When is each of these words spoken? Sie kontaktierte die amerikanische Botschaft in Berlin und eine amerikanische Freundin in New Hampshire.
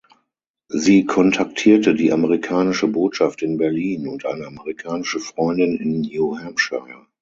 Sie 0.69 1.05
kontaktierte 1.05 1.93
die 1.93 2.11
amerikanische 2.11 2.87
Botschaft 2.87 3.43
in 3.43 3.57
Berlin 3.57 4.07
und 4.07 4.25
eine 4.25 4.47
amerikanische 4.47 5.19
Freundin 5.19 5.77
in 5.77 6.01
New 6.01 6.39
Hampshire. 6.39 7.05